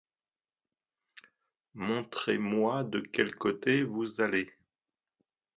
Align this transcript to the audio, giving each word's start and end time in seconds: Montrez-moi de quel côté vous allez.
Montrez-moi 1.75 2.83
de 2.85 3.01
quel 3.01 3.35
côté 3.35 3.83
vous 3.83 4.19
allez. 4.19 4.51